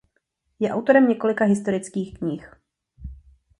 [0.59, 2.55] Je autorem několika historických knih.